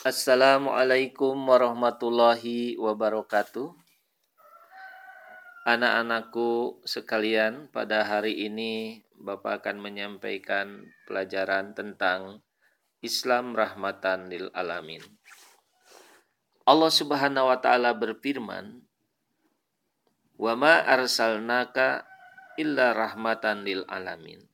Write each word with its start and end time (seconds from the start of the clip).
Assalamualaikum 0.00 1.36
warahmatullahi 1.36 2.72
wabarakatuh. 2.80 3.68
Anak-anakku 5.68 6.80
sekalian, 6.88 7.68
pada 7.68 8.08
hari 8.08 8.48
ini 8.48 9.04
Bapak 9.20 9.60
akan 9.60 9.76
menyampaikan 9.76 10.88
pelajaran 11.04 11.76
tentang 11.76 12.40
Islam 13.04 13.52
rahmatan 13.52 14.32
lil 14.32 14.48
alamin. 14.56 15.04
Allah 16.64 16.88
Subhanahu 16.88 17.52
wa 17.52 17.60
taala 17.60 17.92
berfirman, 17.92 18.80
"Wa 20.40 20.56
ma 20.56 20.80
arsalnaka 20.80 22.08
illa 22.56 22.96
rahmatan 22.96 23.68
lil 23.68 23.84
alamin." 23.84 24.48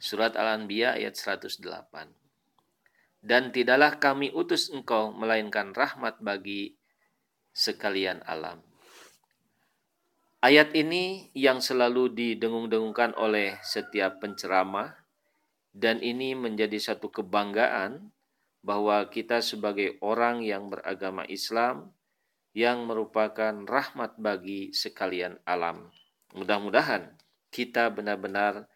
Surat 0.00 0.32
Al-Anbiya 0.32 0.96
ayat 0.96 1.12
108. 1.12 2.25
Dan 3.26 3.50
tidaklah 3.50 3.98
kami 3.98 4.30
utus 4.30 4.70
engkau 4.70 5.10
melainkan 5.10 5.74
rahmat 5.74 6.22
bagi 6.22 6.78
sekalian 7.50 8.22
alam. 8.22 8.62
Ayat 10.38 10.70
ini 10.78 11.34
yang 11.34 11.58
selalu 11.58 12.14
didengung-dengungkan 12.14 13.18
oleh 13.18 13.58
setiap 13.66 14.22
penceramah 14.22 14.94
dan 15.74 15.98
ini 15.98 16.38
menjadi 16.38 16.78
satu 16.78 17.10
kebanggaan 17.10 18.14
bahwa 18.62 19.02
kita 19.10 19.42
sebagai 19.42 19.98
orang 20.06 20.46
yang 20.46 20.70
beragama 20.70 21.26
Islam 21.26 21.90
yang 22.54 22.86
merupakan 22.86 23.66
rahmat 23.66 24.22
bagi 24.22 24.70
sekalian 24.70 25.42
alam. 25.42 25.90
Mudah-mudahan 26.30 27.10
kita 27.50 27.90
benar-benar 27.90 28.70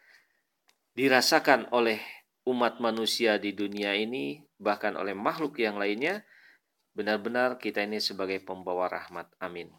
dirasakan 0.98 1.70
oleh 1.70 2.02
umat 2.50 2.82
manusia 2.82 3.38
di 3.38 3.54
dunia 3.54 3.94
ini 3.94 4.42
bahkan 4.58 4.98
oleh 4.98 5.14
makhluk 5.14 5.62
yang 5.62 5.78
lainnya 5.78 6.26
benar-benar 6.92 7.62
kita 7.62 7.86
ini 7.86 8.02
sebagai 8.02 8.42
pembawa 8.42 8.90
rahmat. 8.90 9.30
Amin. 9.38 9.70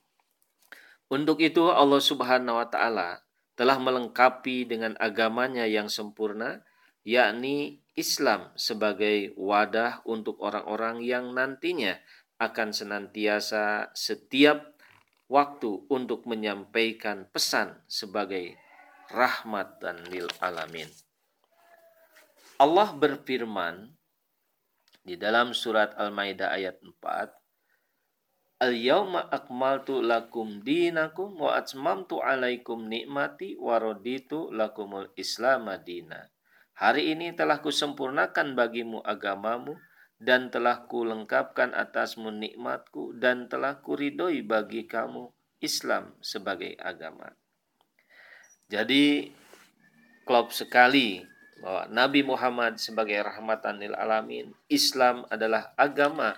Untuk 1.11 1.43
itu 1.43 1.67
Allah 1.67 1.99
Subhanahu 1.99 2.55
wa 2.55 2.67
taala 2.71 3.19
telah 3.59 3.75
melengkapi 3.77 4.63
dengan 4.63 4.95
agamanya 4.95 5.67
yang 5.67 5.91
sempurna 5.91 6.63
yakni 7.03 7.83
Islam 7.99 8.55
sebagai 8.55 9.35
wadah 9.35 9.99
untuk 10.07 10.39
orang-orang 10.39 11.03
yang 11.03 11.35
nantinya 11.35 11.99
akan 12.39 12.71
senantiasa 12.71 13.91
setiap 13.91 14.79
waktu 15.27 15.83
untuk 15.91 16.23
menyampaikan 16.25 17.27
pesan 17.29 17.75
sebagai 17.91 18.55
rahmat 19.11 19.83
dan 19.83 19.99
lil 20.07 20.31
alamin. 20.39 20.87
Allah 22.61 22.93
berfirman 22.93 23.89
di 25.01 25.17
dalam 25.17 25.49
surat 25.49 25.97
Al-Maidah 25.97 26.53
ayat 26.53 26.77
4 26.77 28.61
Al-yawma 28.61 29.33
akmaltu 29.33 30.05
lakum 30.05 30.61
dinakum 30.61 31.41
wa 31.41 31.57
atmamtu 31.57 32.21
alaikum 32.21 32.85
nikmati 32.85 33.57
wa 33.57 33.81
raditu 33.81 34.53
lakumul 34.53 35.09
islam 35.17 35.73
madina. 35.73 36.29
Hari 36.77 37.17
ini 37.17 37.33
telah 37.33 37.65
kusempurnakan 37.65 38.53
bagimu 38.53 39.01
agamamu 39.01 39.81
dan 40.21 40.53
telah 40.53 40.85
kulengkapkan 40.85 41.73
atasmu 41.73 42.29
nikmatku 42.29 43.17
dan 43.17 43.49
telah 43.49 43.81
kuridoi 43.81 44.45
bagi 44.45 44.85
kamu 44.85 45.33
Islam 45.65 46.13
sebagai 46.21 46.77
agama. 46.77 47.33
Jadi 48.69 49.33
klop 50.29 50.53
sekali 50.53 51.30
bahwa 51.61 51.85
Nabi 51.93 52.25
Muhammad 52.25 52.81
sebagai 52.81 53.21
rahmatan 53.21 53.77
lil 53.77 53.93
alamin, 53.93 54.49
Islam 54.65 55.29
adalah 55.29 55.77
agama 55.77 56.33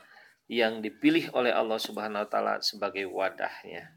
yang 0.51 0.83
dipilih 0.83 1.31
oleh 1.31 1.55
Allah 1.55 1.79
Subhanahu 1.79 2.27
wa 2.27 2.29
taala 2.29 2.55
sebagai 2.59 3.07
wadahnya. 3.07 3.95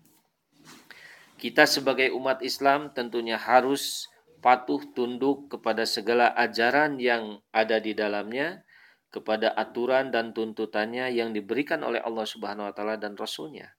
Kita 1.37 1.67
sebagai 1.67 2.15
umat 2.15 2.41
Islam 2.41 2.95
tentunya 2.95 3.37
harus 3.37 4.07
patuh 4.39 4.81
tunduk 4.95 5.51
kepada 5.51 5.83
segala 5.83 6.31
ajaran 6.39 7.03
yang 7.03 7.43
ada 7.51 7.83
di 7.83 7.93
dalamnya, 7.93 8.63
kepada 9.11 9.51
aturan 9.53 10.15
dan 10.15 10.31
tuntutannya 10.31 11.11
yang 11.11 11.35
diberikan 11.35 11.83
oleh 11.83 11.99
Allah 11.99 12.25
Subhanahu 12.25 12.71
wa 12.71 12.73
taala 12.73 12.95
dan 12.95 13.19
rasulnya. 13.19 13.75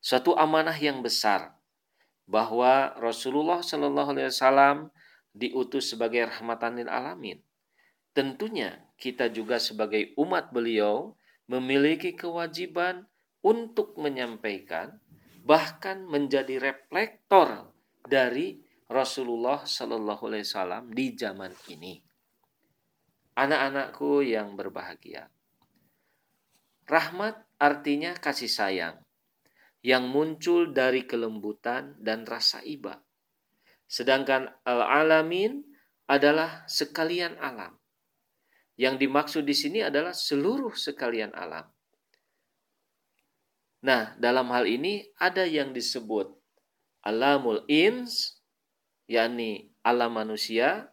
Suatu 0.00 0.32
amanah 0.32 0.74
yang 0.80 1.04
besar 1.04 1.58
bahwa 2.24 2.96
Rasulullah 2.96 3.60
Shallallahu 3.60 4.16
alaihi 4.16 4.30
wasallam 4.32 4.76
diutus 5.38 5.94
sebagai 5.94 6.26
rahmatan 6.26 6.82
lil 6.82 6.90
alamin. 6.90 7.38
Tentunya 8.10 8.82
kita 8.98 9.30
juga 9.30 9.62
sebagai 9.62 10.10
umat 10.18 10.50
beliau 10.50 11.14
memiliki 11.46 12.18
kewajiban 12.18 13.06
untuk 13.46 13.94
menyampaikan 13.94 14.98
bahkan 15.46 16.04
menjadi 16.04 16.60
reflektor 16.60 17.70
dari 18.04 18.60
Rasulullah 18.90 19.64
Shallallahu 19.64 20.28
Alaihi 20.28 20.44
Wasallam 20.44 20.84
di 20.92 21.16
zaman 21.16 21.54
ini. 21.72 22.02
Anak-anakku 23.38 24.26
yang 24.26 24.58
berbahagia, 24.58 25.30
rahmat 26.90 27.38
artinya 27.56 28.18
kasih 28.18 28.50
sayang 28.50 28.96
yang 29.80 30.10
muncul 30.10 30.74
dari 30.74 31.06
kelembutan 31.06 31.94
dan 32.02 32.26
rasa 32.26 32.60
iba. 32.66 32.98
Sedangkan 33.88 34.52
al-alamin 34.68 35.64
adalah 36.04 36.68
sekalian 36.68 37.40
alam. 37.40 37.74
Yang 38.78 39.08
dimaksud 39.08 39.42
di 39.42 39.56
sini 39.56 39.80
adalah 39.82 40.14
seluruh 40.14 40.76
sekalian 40.76 41.34
alam. 41.34 41.66
Nah, 43.82 44.14
dalam 44.20 44.52
hal 44.54 44.68
ini 44.68 45.08
ada 45.18 45.48
yang 45.48 45.72
disebut 45.72 46.30
alamul 47.02 47.62
ins, 47.66 48.38
yakni 49.08 49.70
alam 49.82 50.14
manusia, 50.14 50.90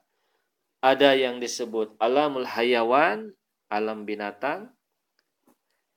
ada 0.79 1.17
yang 1.17 1.41
disebut 1.41 1.97
alamul 1.97 2.45
hayawan, 2.45 3.33
alam 3.73 4.06
binatang. 4.06 4.69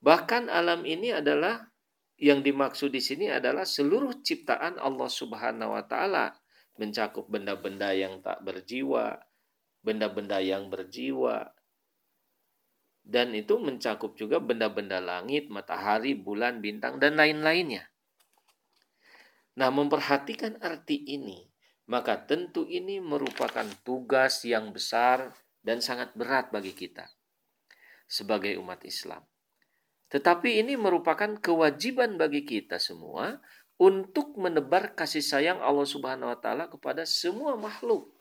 Bahkan 0.00 0.48
alam 0.48 0.88
ini 0.88 1.12
adalah 1.12 1.68
yang 2.18 2.40
dimaksud 2.40 2.90
di 2.90 3.02
sini 3.02 3.30
adalah 3.30 3.62
seluruh 3.62 4.24
ciptaan 4.24 4.80
Allah 4.80 5.10
Subhanahu 5.12 5.76
wa 5.76 5.84
taala, 5.84 6.34
mencakup 6.78 7.26
benda-benda 7.26 7.90
yang 7.92 8.22
tak 8.22 8.40
berjiwa, 8.46 9.18
benda-benda 9.82 10.38
yang 10.38 10.70
berjiwa, 10.70 11.52
dan 13.08 13.32
itu 13.32 13.56
mencakup 13.56 14.20
juga 14.20 14.36
benda-benda 14.36 15.00
langit, 15.00 15.48
matahari, 15.48 16.12
bulan, 16.12 16.60
bintang, 16.60 17.00
dan 17.00 17.16
lain-lainnya. 17.16 17.88
Nah, 19.58 19.72
memperhatikan 19.72 20.60
arti 20.60 21.08
ini, 21.08 21.48
maka 21.88 22.20
tentu 22.28 22.68
ini 22.68 23.00
merupakan 23.00 23.64
tugas 23.80 24.44
yang 24.44 24.76
besar 24.76 25.32
dan 25.64 25.80
sangat 25.80 26.12
berat 26.14 26.52
bagi 26.52 26.76
kita 26.76 27.08
sebagai 28.04 28.60
umat 28.60 28.84
Islam. 28.84 29.24
Tetapi 30.12 30.60
ini 30.60 30.76
merupakan 30.76 31.36
kewajiban 31.40 32.20
bagi 32.20 32.44
kita 32.44 32.76
semua 32.76 33.40
untuk 33.78 34.34
menebar 34.34 34.98
kasih 34.98 35.22
sayang 35.22 35.62
Allah 35.62 35.86
Subhanahu 35.86 36.34
wa 36.34 36.38
taala 36.38 36.66
kepada 36.66 37.06
semua 37.06 37.54
makhluk 37.54 38.18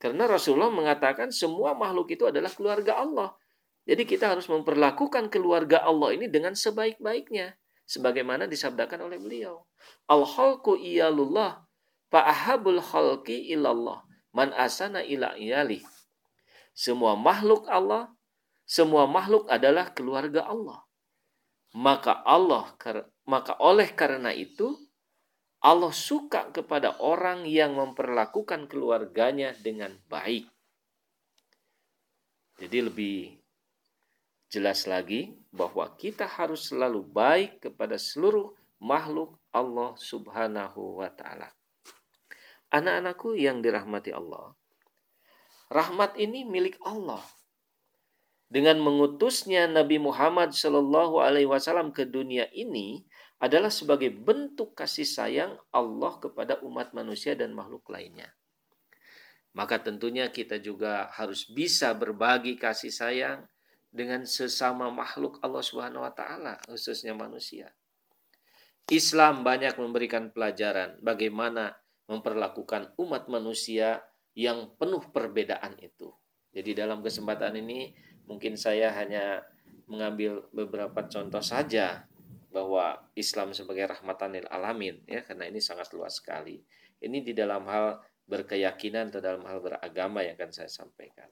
karena 0.00 0.24
Rasulullah 0.24 0.72
mengatakan 0.72 1.28
semua 1.28 1.76
makhluk 1.76 2.08
itu 2.08 2.24
adalah 2.24 2.48
keluarga 2.48 2.96
Allah. 3.04 3.36
Jadi 3.84 4.08
kita 4.08 4.32
harus 4.32 4.48
memperlakukan 4.48 5.28
keluarga 5.28 5.84
Allah 5.84 6.16
ini 6.16 6.26
dengan 6.32 6.56
sebaik-baiknya. 6.56 7.52
Sebagaimana 7.84 8.48
disabdakan 8.48 9.12
oleh 9.12 9.20
beliau. 9.20 9.68
Al-khalqu 10.08 10.80
iyalullah 10.80 11.68
fa'ahabul 12.08 12.80
khalqi 12.80 13.52
ilallah 13.52 14.00
man 14.32 14.56
asana 14.56 15.04
ila 15.04 15.36
iyali. 15.36 15.84
Semua 16.72 17.12
makhluk 17.12 17.68
Allah, 17.68 18.08
semua 18.64 19.04
makhluk 19.04 19.52
adalah 19.52 19.92
keluarga 19.92 20.48
Allah. 20.48 20.80
Maka 21.76 22.24
Allah 22.24 22.72
maka 23.30 23.54
oleh 23.62 23.94
karena 23.94 24.34
itu 24.34 24.74
Allah 25.62 25.94
suka 25.94 26.50
kepada 26.50 26.98
orang 26.98 27.46
yang 27.46 27.78
memperlakukan 27.78 28.66
keluarganya 28.66 29.54
dengan 29.54 29.94
baik. 30.10 30.50
Jadi 32.58 32.78
lebih 32.80 33.40
jelas 34.50 34.90
lagi 34.90 35.38
bahwa 35.54 35.94
kita 35.94 36.26
harus 36.26 36.74
selalu 36.74 37.06
baik 37.06 37.70
kepada 37.70 37.94
seluruh 37.94 38.50
makhluk 38.82 39.38
Allah 39.54 39.94
Subhanahu 39.94 40.98
wa 40.98 41.08
taala. 41.14 41.54
Anak-anakku 42.74 43.38
yang 43.38 43.62
dirahmati 43.62 44.10
Allah, 44.10 44.56
rahmat 45.70 46.18
ini 46.18 46.42
milik 46.48 46.80
Allah. 46.82 47.22
Dengan 48.50 48.82
mengutusnya 48.82 49.70
Nabi 49.70 50.02
Muhammad 50.02 50.50
Shallallahu 50.50 51.22
alaihi 51.22 51.46
wasallam 51.46 51.94
ke 51.94 52.02
dunia 52.02 52.50
ini, 52.50 53.06
adalah 53.40 53.72
sebagai 53.72 54.12
bentuk 54.12 54.76
kasih 54.76 55.08
sayang 55.08 55.56
Allah 55.72 56.20
kepada 56.20 56.60
umat 56.60 56.92
manusia 56.92 57.32
dan 57.32 57.56
makhluk 57.56 57.88
lainnya. 57.88 58.28
maka 59.50 59.82
tentunya 59.82 60.30
kita 60.30 60.62
juga 60.62 61.10
harus 61.10 61.42
bisa 61.50 61.90
berbagi 61.90 62.54
kasih 62.54 62.94
sayang 62.94 63.42
dengan 63.90 64.22
sesama 64.22 64.86
makhluk 64.94 65.42
Allah 65.42 65.58
Subhanahu 65.58 66.06
wa 66.06 66.14
taala, 66.14 66.54
khususnya 66.70 67.18
manusia. 67.18 67.74
Islam 68.86 69.42
banyak 69.42 69.74
memberikan 69.74 70.30
pelajaran 70.30 71.02
bagaimana 71.02 71.74
memperlakukan 72.06 72.94
umat 72.98 73.26
manusia 73.26 74.02
yang 74.38 74.70
penuh 74.78 75.02
perbedaan 75.10 75.74
itu. 75.82 76.14
Jadi 76.54 76.74
dalam 76.74 77.02
kesempatan 77.02 77.58
ini 77.58 77.94
mungkin 78.30 78.54
saya 78.54 78.94
hanya 78.94 79.42
mengambil 79.90 80.46
beberapa 80.54 81.06
contoh 81.10 81.42
saja 81.42 82.06
bahwa 82.50 82.98
Islam 83.14 83.54
sebagai 83.54 83.86
rahmatan 83.86 84.34
lil 84.34 84.46
alamin 84.50 85.00
ya 85.06 85.22
karena 85.22 85.46
ini 85.46 85.62
sangat 85.62 85.94
luas 85.94 86.18
sekali. 86.18 86.58
Ini 87.00 87.22
di 87.24 87.32
dalam 87.32 87.64
hal 87.70 88.02
berkeyakinan 88.26 89.08
atau 89.10 89.22
dalam 89.22 89.42
hal 89.46 89.62
beragama 89.62 90.22
yang 90.22 90.36
akan 90.36 90.52
saya 90.52 90.70
sampaikan. 90.70 91.30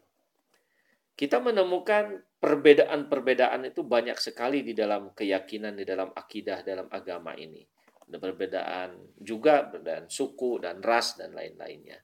Kita 1.18 1.42
menemukan 1.42 2.22
perbedaan-perbedaan 2.38 3.66
itu 3.66 3.82
banyak 3.82 4.14
sekali 4.22 4.62
di 4.62 4.70
dalam 4.70 5.10
keyakinan, 5.10 5.74
di 5.74 5.82
dalam 5.82 6.14
akidah, 6.14 6.62
dalam 6.62 6.86
agama 6.94 7.34
ini. 7.34 7.66
Ada 8.06 8.22
perbedaan 8.22 9.18
juga, 9.18 9.66
perbedaan 9.66 10.06
suku 10.06 10.62
dan 10.62 10.78
ras 10.78 11.18
dan 11.18 11.34
lain-lainnya. 11.34 11.98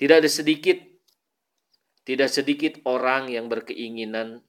Tidak 0.00 0.16
ada 0.16 0.30
sedikit, 0.32 0.80
tidak 2.08 2.32
sedikit 2.32 2.80
orang 2.88 3.28
yang 3.28 3.52
berkeinginan 3.52 4.40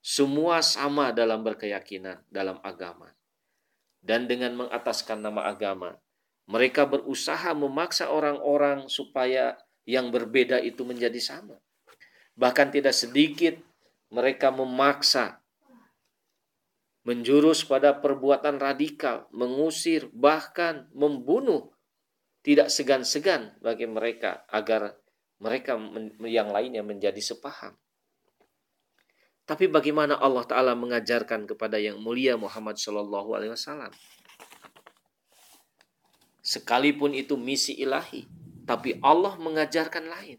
semua 0.00 0.64
sama 0.64 1.12
dalam 1.12 1.44
berkeyakinan, 1.44 2.24
dalam 2.32 2.60
agama. 2.64 3.12
Dan 4.00 4.24
dengan 4.24 4.56
mengataskan 4.56 5.20
nama 5.20 5.44
agama, 5.48 6.00
mereka 6.48 6.88
berusaha 6.88 7.52
memaksa 7.52 8.08
orang-orang 8.08 8.88
supaya 8.88 9.60
yang 9.84 10.08
berbeda 10.08 10.60
itu 10.60 10.84
menjadi 10.88 11.20
sama 11.20 11.60
Bahkan 12.40 12.72
tidak 12.72 12.96
sedikit 12.96 13.52
mereka 14.08 14.48
memaksa 14.48 15.44
menjurus 17.04 17.68
pada 17.68 17.96
perbuatan 17.96 18.56
radikal, 18.56 19.28
mengusir, 19.28 20.08
bahkan 20.16 20.88
membunuh. 20.96 21.68
Tidak 22.40 22.72
segan-segan 22.72 23.60
bagi 23.60 23.84
mereka 23.84 24.48
agar 24.48 24.96
mereka 25.44 25.76
yang 26.24 26.48
lainnya 26.48 26.80
menjadi 26.80 27.20
sepaham. 27.20 27.76
Tapi 29.50 29.66
bagaimana 29.66 30.14
Allah 30.14 30.46
Ta'ala 30.46 30.78
mengajarkan 30.78 31.42
kepada 31.50 31.74
yang 31.74 31.98
mulia 31.98 32.38
Muhammad 32.38 32.78
Shallallahu 32.78 33.34
Alaihi 33.34 33.50
Wasallam? 33.50 33.90
Sekalipun 36.38 37.18
itu 37.18 37.34
misi 37.34 37.74
ilahi, 37.74 38.30
tapi 38.62 39.02
Allah 39.02 39.34
mengajarkan 39.42 40.06
lain. 40.06 40.38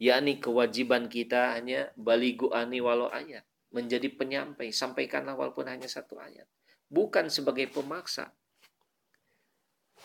Yakni 0.00 0.40
kewajiban 0.40 1.12
kita 1.12 1.60
hanya 1.60 1.92
baligu 1.92 2.48
ani 2.56 2.80
walau 2.80 3.12
ayat 3.12 3.44
menjadi 3.68 4.08
penyampai 4.08 4.72
sampaikanlah 4.72 5.36
walaupun 5.36 5.68
hanya 5.68 5.84
satu 5.84 6.16
ayat. 6.16 6.48
Bukan 6.88 7.28
sebagai 7.28 7.68
pemaksa. 7.68 8.32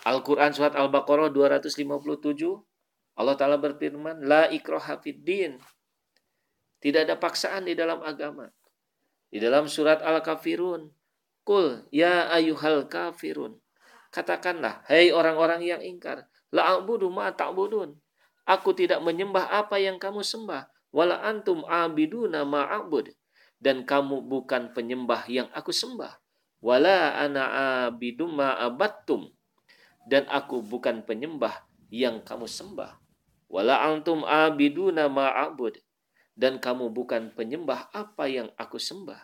Al-Quran 0.04 0.52
surat 0.52 0.76
Al-Baqarah 0.76 1.32
257 1.32 1.88
Allah 3.16 3.36
Ta'ala 3.40 3.56
berfirman 3.56 4.28
La 4.28 4.52
ikroha 4.52 5.00
din 5.00 5.56
Tidak 6.82 7.06
ada 7.06 7.16
paksaan 7.16 7.70
di 7.70 7.78
dalam 7.78 8.02
agama 8.02 8.50
Di 9.30 9.38
dalam 9.38 9.70
surat 9.70 10.02
Al-Kafirun 10.02 10.90
Kul 11.46 11.86
ya 11.94 12.30
ayuhal 12.34 12.90
kafirun 12.90 13.58
Katakanlah 14.10 14.84
Hei 14.90 15.14
orang-orang 15.14 15.62
yang 15.62 15.82
ingkar 15.82 16.26
La'abudu 16.52 17.14
ma 17.14 17.30
ta'budun 17.32 17.96
Aku 18.52 18.74
tidak 18.74 19.00
menyembah 19.06 19.48
apa 19.48 19.78
yang 19.78 20.02
kamu 20.02 20.26
sembah. 20.26 20.66
Wala 20.92 21.22
antum 21.24 21.64
abiduna 21.70 22.44
ma'abud. 22.44 23.14
Dan 23.62 23.86
kamu 23.86 24.26
bukan 24.26 24.74
penyembah 24.74 25.30
yang 25.30 25.48
aku 25.54 25.70
sembah. 25.70 26.18
Wala 26.60 27.16
ana 27.22 27.44
abidum 27.88 28.34
ma'abattum. 28.34 29.30
Dan 30.10 30.26
aku 30.28 30.66
bukan 30.66 31.06
penyembah 31.06 31.64
yang 31.94 32.26
kamu 32.26 32.50
sembah. 32.50 32.98
Wala 33.48 33.86
antum 33.86 34.26
abiduna 34.26 35.06
ma'abud. 35.06 35.78
Dan 36.32 36.58
kamu 36.64 36.90
bukan 36.96 37.36
penyembah 37.36 37.92
apa 37.92 38.26
yang 38.28 38.50
aku 38.56 38.80
sembah. 38.80 39.20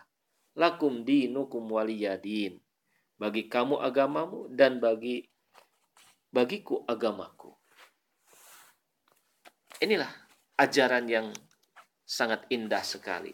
Lakum 0.58 1.02
dinukum 1.06 1.64
waliyadin. 1.70 2.60
Bagi 3.18 3.50
kamu 3.50 3.82
agamamu 3.82 4.46
dan 4.52 4.78
bagi 4.78 5.26
bagiku 6.30 6.84
agamaku. 6.84 7.56
Inilah 9.78 10.10
ajaran 10.58 11.06
yang 11.06 11.26
sangat 12.02 12.44
indah 12.50 12.82
sekali. 12.82 13.32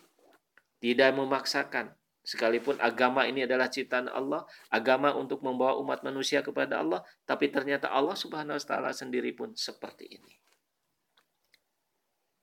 Tidak 0.82 1.16
memaksakan, 1.16 1.96
sekalipun 2.20 2.76
agama 2.80 3.24
ini 3.24 3.48
adalah 3.48 3.72
ciptaan 3.72 4.12
Allah, 4.12 4.44
agama 4.68 5.16
untuk 5.16 5.40
membawa 5.40 5.80
umat 5.80 6.04
manusia 6.04 6.44
kepada 6.44 6.84
Allah, 6.84 7.00
tapi 7.24 7.48
ternyata 7.48 7.88
Allah 7.88 8.12
Subhanahu 8.12 8.56
wa 8.56 8.64
taala 8.64 8.92
sendiri 8.92 9.32
pun 9.32 9.56
seperti 9.56 10.20
ini. 10.20 10.34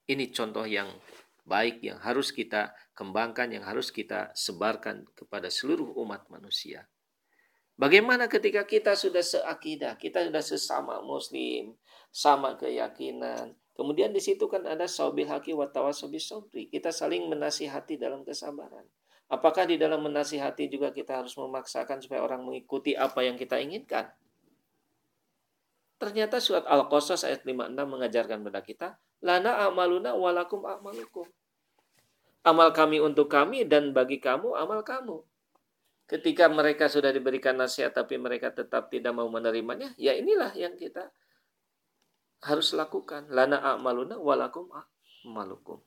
Ini 0.10 0.34
contoh 0.34 0.66
yang 0.66 0.90
baik 1.44 1.82
yang 1.82 2.00
harus 2.00 2.30
kita 2.30 2.74
kembangkan, 2.94 3.52
yang 3.52 3.66
harus 3.66 3.90
kita 3.90 4.30
sebarkan 4.34 5.06
kepada 5.14 5.50
seluruh 5.50 5.94
umat 6.02 6.30
manusia. 6.32 6.86
Bagaimana 7.76 8.30
ketika 8.30 8.68
kita 8.68 8.94
sudah 8.94 9.26
seakidah, 9.26 9.98
kita 9.98 10.28
sudah 10.30 10.44
sesama 10.44 11.02
muslim, 11.02 11.74
sama 12.14 12.54
keyakinan, 12.54 13.58
Kemudian 13.72 14.12
di 14.12 14.20
situ 14.20 14.46
kan 14.46 14.68
ada 14.68 14.86
saubil 14.86 15.26
haki 15.26 15.56
wa 15.56 15.66
tawasobi 15.66 16.20
sobri. 16.20 16.68
Kita 16.68 16.92
saling 16.92 17.26
menasihati 17.32 17.96
dalam 17.96 18.22
kesabaran. 18.22 18.84
Apakah 19.32 19.64
di 19.64 19.80
dalam 19.80 20.04
menasihati 20.04 20.68
juga 20.68 20.92
kita 20.92 21.24
harus 21.24 21.34
memaksakan 21.40 22.04
supaya 22.04 22.20
orang 22.20 22.44
mengikuti 22.44 23.00
apa 23.00 23.24
yang 23.24 23.40
kita 23.40 23.58
inginkan? 23.64 24.12
Ternyata 26.02 26.42
surat 26.42 26.66
Al-Qasas 26.66 27.22
ayat 27.30 27.46
56 27.46 27.78
mengajarkan 27.78 28.42
kepada 28.42 28.62
kita, 28.66 28.88
lana 29.22 29.70
amaluna 29.70 30.18
walakum 30.18 30.66
amalukum. 30.66 31.30
Amal 32.42 32.74
kami 32.74 32.98
untuk 32.98 33.30
kami 33.30 33.70
dan 33.70 33.94
bagi 33.94 34.18
kamu 34.18 34.58
amal 34.58 34.82
kamu. 34.82 35.22
Ketika 36.10 36.50
mereka 36.50 36.90
sudah 36.90 37.14
diberikan 37.14 37.54
nasihat 37.54 37.94
tapi 37.94 38.18
mereka 38.18 38.50
tetap 38.50 38.90
tidak 38.90 39.14
mau 39.14 39.30
menerimanya, 39.30 39.94
ya 39.94 40.18
inilah 40.18 40.50
yang 40.58 40.74
kita 40.74 41.14
harus 42.42 42.74
lakukan. 42.74 43.30
Lana 43.30 43.62
a'maluna 43.62 44.18
walakum 44.18 44.74
a'malukum. 44.74 45.86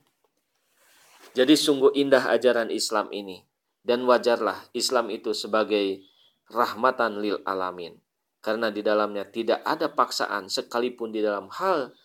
Jadi 1.34 1.58
sungguh 1.58 1.90
indah 1.98 2.30
ajaran 2.30 2.70
Islam 2.70 3.10
ini. 3.10 3.42
Dan 3.82 4.06
wajarlah 4.06 4.70
Islam 4.72 5.10
itu 5.10 5.34
sebagai 5.34 6.06
rahmatan 6.48 7.18
lil 7.18 7.42
alamin. 7.44 8.03
Karena 8.44 8.68
di 8.68 8.84
dalamnya 8.84 9.24
tidak 9.24 9.64
ada 9.64 9.88
paksaan 9.88 10.52
sekalipun 10.52 11.08
di 11.08 11.24
dalam 11.24 11.48
hal 11.48 11.96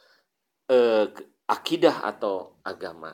eh, 0.72 1.12
akidah 1.52 2.08
atau 2.08 2.56
agama. 2.64 3.12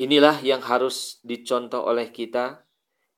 Inilah 0.00 0.40
yang 0.40 0.64
harus 0.64 1.20
dicontoh 1.20 1.84
oleh 1.84 2.08
kita. 2.08 2.64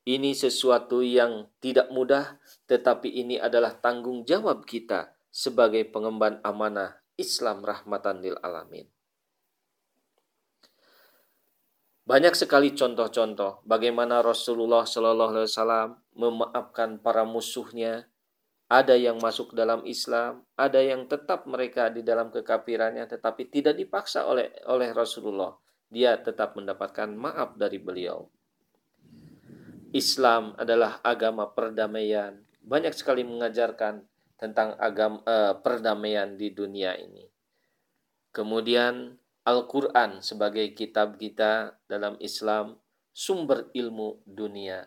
Ini 0.03 0.33
sesuatu 0.35 1.05
yang 1.05 1.53
tidak 1.63 1.93
mudah, 1.93 2.41
tetapi 2.67 3.21
ini 3.21 3.37
adalah 3.39 3.79
tanggung 3.79 4.27
jawab 4.27 4.67
kita 4.67 5.13
sebagai 5.31 5.87
pengemban 5.87 6.43
amanah 6.43 6.99
Islam 7.21 7.63
rahmatan 7.63 8.25
lil 8.25 8.35
alamin. 8.43 8.89
Banyak 12.11 12.35
sekali 12.35 12.75
contoh-contoh 12.75 13.63
bagaimana 13.63 14.19
Rasulullah 14.19 14.83
Shallallahu 14.83 15.31
Alaihi 15.31 15.47
Wasallam 15.47 15.91
memaafkan 16.19 16.99
para 16.99 17.23
musuhnya. 17.23 18.11
Ada 18.67 18.99
yang 18.99 19.23
masuk 19.23 19.55
dalam 19.55 19.87
Islam, 19.87 20.43
ada 20.59 20.83
yang 20.83 21.07
tetap 21.07 21.47
mereka 21.47 21.87
di 21.87 22.03
dalam 22.03 22.35
kekafirannya, 22.35 23.07
tetapi 23.07 23.47
tidak 23.47 23.79
dipaksa 23.79 24.27
oleh 24.27 24.51
oleh 24.67 24.91
Rasulullah. 24.91 25.55
Dia 25.87 26.19
tetap 26.19 26.59
mendapatkan 26.59 27.15
maaf 27.15 27.55
dari 27.55 27.79
beliau. 27.79 28.27
Islam 29.95 30.59
adalah 30.59 30.99
agama 31.07 31.47
perdamaian. 31.51 32.43
Banyak 32.63 32.95
sekali 32.95 33.23
mengajarkan 33.23 34.03
tentang 34.35 34.75
agama 34.83 35.23
eh, 35.27 35.55
perdamaian 35.63 36.35
di 36.35 36.51
dunia 36.51 36.95
ini. 36.95 37.27
Kemudian 38.35 39.19
Al-Qur'an 39.51 40.23
sebagai 40.23 40.71
kitab 40.79 41.19
kita 41.19 41.75
dalam 41.91 42.15
Islam 42.23 42.79
sumber 43.11 43.67
ilmu 43.75 44.23
dunia 44.23 44.87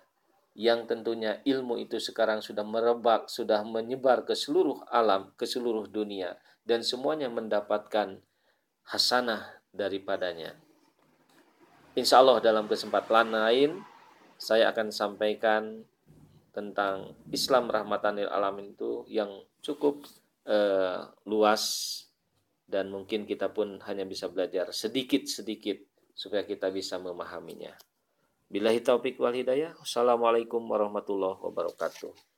yang 0.56 0.88
tentunya 0.88 1.44
ilmu 1.44 1.82
itu 1.82 2.00
sekarang 2.00 2.40
sudah 2.40 2.64
merebak, 2.64 3.28
sudah 3.28 3.66
menyebar 3.68 4.24
ke 4.24 4.38
seluruh 4.38 4.86
alam, 4.88 5.36
ke 5.36 5.44
seluruh 5.44 5.90
dunia 5.92 6.40
dan 6.64 6.86
semuanya 6.86 7.28
mendapatkan 7.28 8.24
hasanah 8.88 9.60
daripadanya. 9.76 10.56
Insya 11.98 12.24
Allah 12.24 12.40
dalam 12.40 12.72
kesempatan 12.72 13.36
lain 13.36 13.84
saya 14.40 14.72
akan 14.72 14.94
sampaikan 14.94 15.84
tentang 16.54 17.18
Islam 17.34 17.68
rahmatan 17.68 18.22
lil 18.22 18.30
alamin 18.30 18.78
itu 18.78 19.04
yang 19.10 19.30
cukup 19.66 20.06
uh, 20.46 21.10
luas 21.26 21.64
dan 22.64 22.90
mungkin 22.90 23.28
kita 23.28 23.52
pun 23.52 23.80
hanya 23.86 24.08
bisa 24.08 24.32
belajar 24.32 24.72
sedikit-sedikit 24.72 25.84
supaya 26.14 26.46
kita 26.46 26.70
bisa 26.70 27.02
memahaminya. 27.02 27.74
Billahi 28.54 28.86
taufik 28.86 29.18
wal 29.18 29.34
hidayah. 29.34 29.74
Wassalamualaikum 29.82 30.62
warahmatullahi 30.62 31.42
wabarakatuh. 31.42 32.33